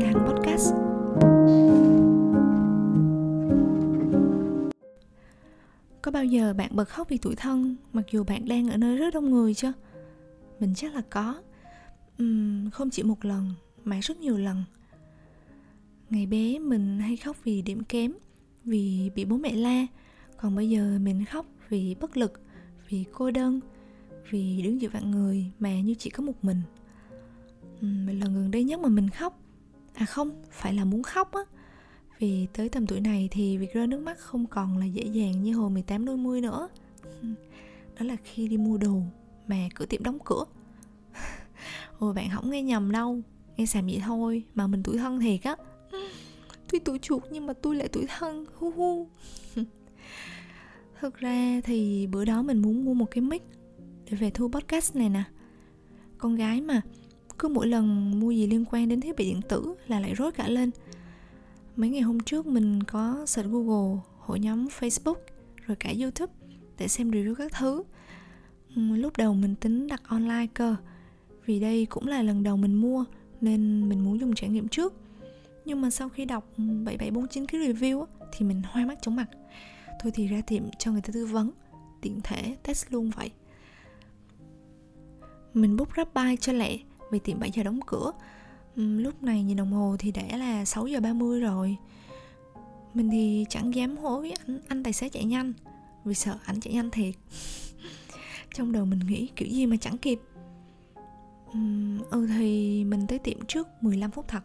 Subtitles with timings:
[0.00, 0.74] Thanh Podcast.
[6.02, 8.96] Có bao giờ bạn bật khóc vì tuổi thân mặc dù bạn đang ở nơi
[8.96, 9.72] rất đông người chưa?
[10.60, 11.42] Mình chắc là có.
[12.22, 13.50] Uhm, không chỉ một lần
[13.84, 14.64] mà rất nhiều lần.
[16.10, 18.12] Ngày bé mình hay khóc vì điểm kém,
[18.64, 19.86] vì bị bố mẹ la,
[20.36, 22.40] còn bây giờ mình khóc vì bất lực,
[22.88, 23.60] vì cô đơn,
[24.30, 26.62] vì đứng giữa vạn người mà như chỉ có một mình.
[27.86, 29.40] Uhm, là lần gần đây nhất mà mình khóc
[29.94, 31.40] à không, phải là muốn khóc á.
[32.18, 35.42] Vì tới tầm tuổi này thì việc rơi nước mắt không còn là dễ dàng
[35.42, 36.68] như hồi 18 đôi mươi nữa.
[37.98, 39.02] Đó là khi đi mua đồ,
[39.46, 40.44] mà cửa tiệm đóng cửa.
[41.98, 43.20] Ôi, bạn không nghe nhầm đâu.
[43.56, 45.56] Nghe xàm vậy thôi, mà mình tuổi thân thiệt á.
[46.68, 49.08] Tuy tuổi chuột nhưng mà tôi lại tuổi thân, hu hu.
[51.00, 53.42] Thực ra thì bữa đó mình muốn mua một cái mic
[54.10, 55.22] Để về thu podcast này nè.
[56.18, 56.80] Con gái mà
[57.40, 60.32] cứ mỗi lần mua gì liên quan đến thiết bị điện tử là lại rối
[60.32, 60.70] cả lên.
[61.76, 65.14] Mấy ngày hôm trước mình có search google, hội nhóm facebook,
[65.66, 66.32] rồi cả youtube
[66.78, 67.82] để xem review các thứ.
[68.76, 70.76] Ừ, lúc đầu mình tính đặt online cơ,
[71.46, 73.04] vì đây cũng là lần đầu mình mua
[73.40, 74.94] nên mình muốn dùng trải nghiệm trước.
[75.64, 79.28] Nhưng mà sau khi đọc 7749 cái review thì mình hoa mắt chóng mặt.
[80.02, 81.50] Thôi thì ra tiệm cho người ta tư vấn,
[82.00, 83.30] tiện thể, test luôn vậy.
[85.54, 86.78] Mình book grab bike cho lẹ
[87.10, 88.12] vì tiệm 7 giờ đóng cửa.
[88.76, 91.76] Lúc này nhìn đồng hồ thì đã là 6 giờ 30 rồi.
[92.94, 95.52] Mình thì chẳng dám hối anh, anh tài xế chạy nhanh
[96.04, 97.14] Vì sợ anh chạy nhanh thiệt.
[98.54, 100.20] Trong đầu mình nghĩ kiểu gì mà chẳng kịp.
[102.10, 104.42] Ừ thì mình tới tiệm trước 15 phút thật.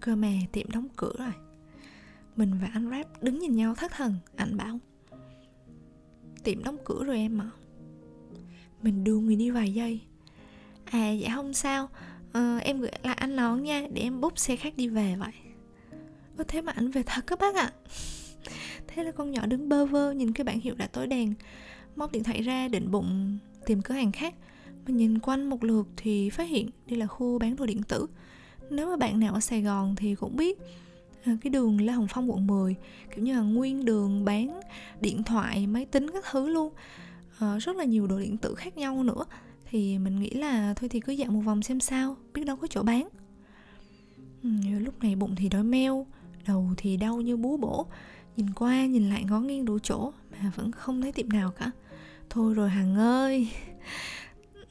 [0.00, 1.32] Cơ mà tiệm đóng cửa rồi.
[2.36, 4.78] Mình và anh rap đứng nhìn nhau thất thần Anh bảo
[6.44, 7.50] Tiệm đóng cửa rồi em ạ.
[8.82, 10.00] Mình đưa người đi vài giây.
[10.90, 11.88] À dạ không sao.
[12.32, 15.32] Ờ, em gửi lại anh nón nha để em bút xe khác đi về vậy.
[16.38, 17.72] Có thế mà anh về thật các bác ạ.
[18.86, 21.34] Thế là con nhỏ đứng bơ vơ nhìn cái bảng hiệu đã tối đèn
[21.96, 24.34] Móc điện thoại ra định bụng tìm cửa hàng khác.
[24.86, 28.06] Mà nhìn quanh một lượt thì phát hiện đây là khu bán đồ điện tử.
[28.70, 30.58] Nếu mà bạn nào ở Sài Gòn thì cũng biết.
[31.24, 32.74] À, cái đường Lê Hồng Phong quận 10
[33.14, 34.60] kiểu như là nguyên đường bán
[35.00, 36.72] điện thoại, máy tính các thứ luôn.
[37.38, 39.24] À, rất là nhiều đồ điện tử khác nhau nữa
[39.70, 42.66] thì mình nghĩ là thôi thì cứ dạo một vòng xem sao biết đâu có
[42.66, 43.08] chỗ bán.
[44.42, 44.48] Ừ,
[44.78, 46.06] lúc này bụng thì đói meo
[46.46, 47.86] đầu thì đau như bú bổ.
[48.36, 51.70] Nhìn qua nhìn lại ngó nghiêng đủ chỗ mà vẫn không thấy tiệm nào cả.
[52.30, 53.48] Thôi rồi hằng ơi.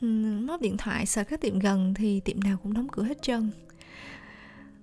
[0.01, 0.07] Ừ,
[0.41, 3.51] Móc điện thoại sợ các tiệm gần thì tiệm nào cũng đóng cửa hết trơn.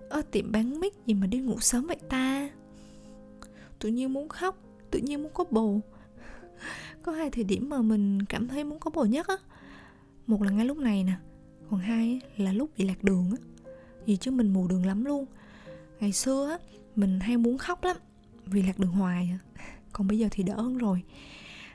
[0.08, 2.50] Ơ tiệm bán mic gì mà đi ngủ sớm vậy ta?
[3.78, 4.58] Tự nhiên muốn khóc
[4.90, 5.80] tự nhiên muốn có bồ.
[7.02, 9.36] Có hai thời điểm mà mình cảm thấy muốn có bồ nhất á
[10.26, 11.14] một là ngay lúc này nè
[11.70, 13.36] còn hai là lúc bị lạc đường á.
[14.06, 15.26] Vì chứ mình mù đường lắm luôn.
[16.00, 16.58] Ngày xưa á
[16.96, 17.96] mình hay muốn khóc lắm
[18.46, 19.62] vì lạc đường hoài à.
[19.92, 21.02] còn bây giờ thì đỡ hơn rồi.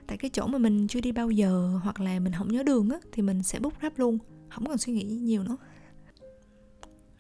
[0.08, 2.90] Tại cái chỗ mà mình chưa đi bao giờ hoặc là mình không nhớ đường
[2.90, 4.18] á thì mình sẽ bút ráp luôn
[4.50, 5.58] không cần suy nghĩ nhiều nữa.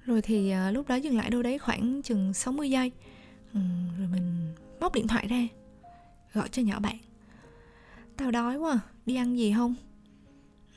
[0.05, 2.91] Rồi thì à, lúc đó dừng lại đâu đấy khoảng chừng 60 giây.
[3.53, 3.59] Ừ,
[3.97, 5.47] rồi mình móc điện thoại ra
[6.33, 6.97] gọi cho nhỏ bạn.
[8.17, 9.75] Tao đói quá đi ăn gì không?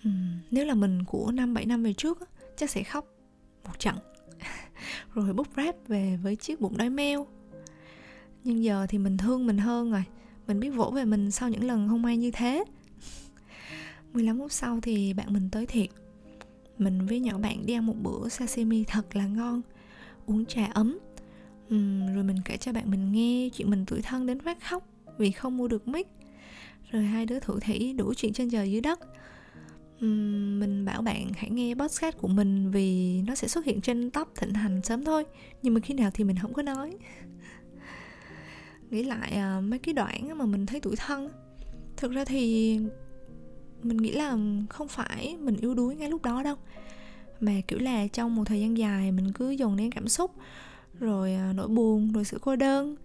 [0.05, 0.11] Ừ,
[0.51, 2.19] nếu là mình của năm bảy năm về trước
[2.57, 3.07] chắc sẽ khóc
[3.65, 3.97] một trận.
[5.15, 7.27] Rồi bút ráp về với chiếc bụng đói meo.
[8.45, 10.05] Nhưng giờ thì mình thương mình hơn rồi.
[10.47, 12.65] Mình biết vỗ về mình sau những lần không may như thế.
[14.12, 15.89] 15 phút sau thì bạn mình tới thiệt.
[16.79, 19.62] Mình với nhỏ bạn đi ăn một bữa sashimi thật là ngon.
[20.27, 20.99] Uống trà ấm.
[21.75, 24.89] Uhm, rồi mình kể cho bạn mình nghe chuyện mình tuổi thân đến phát khóc
[25.19, 26.07] vì không mua được mic.
[26.91, 29.01] Rồi hai đứa thủ thỉ đủ chuyện trên trời dưới đất
[30.03, 34.29] mình bảo bạn hãy nghe podcast của mình vì nó sẽ xuất hiện trên top
[34.37, 35.25] thịnh hành sớm thôi.
[35.63, 36.97] Nhưng mà khi nào thì mình không có nói.
[38.91, 41.29] Nghĩ lại uh, mấy cái đoạn mà mình thấy tuổi thân
[41.97, 42.79] thực ra thì
[43.82, 44.37] mình nghĩ là
[44.69, 46.56] không phải mình yếu đuối ngay lúc đó đâu.
[47.41, 50.31] Mà kiểu là trong một thời gian dài mình cứ dồn nén cảm xúc
[50.99, 52.97] rồi à, nỗi buồn rồi sự cô đơn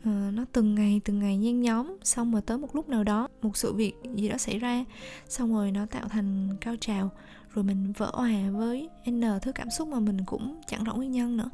[0.00, 3.28] uh, nó từng ngày từng ngày nhen nhóm xong rồi tới một lúc nào đó
[3.42, 4.84] một sự việc gì đó xảy ra
[5.28, 7.10] xong rồi nó tạo thành cao trào
[7.54, 11.12] rồi mình vỡ hòa với n thứ cảm xúc mà mình cũng chẳng rõ nguyên
[11.12, 11.50] nhân nữa.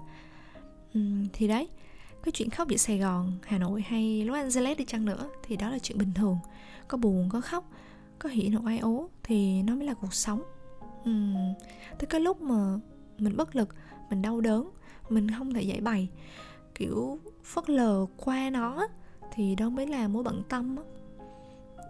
[0.99, 1.69] Uhm, thì đấy
[2.23, 5.57] cái chuyện khóc giữa Sài Gòn, Hà Nội hay Los Angeles đi chăng nữa thì
[5.57, 6.39] đó là chuyện bình thường.
[6.89, 7.71] Có buồn có khóc
[8.19, 10.43] có hỉ nộ ai ố thì nó mới là cuộc sống.
[11.11, 11.55] Uhm,
[11.99, 12.79] tới cái lúc mà
[13.19, 13.75] mình bất lực
[14.11, 14.71] mình đau đớn
[15.09, 16.09] mình không thể giải bày
[16.79, 18.87] kiểu phớt lờ qua nó
[19.35, 20.83] thì đó mới là mối bận tâm á.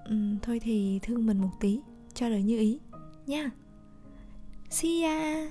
[0.05, 1.81] Ừ, thôi thì thương mình một tí
[2.15, 2.79] cho đời như ý
[3.27, 3.51] nha.
[4.71, 5.47] See ya.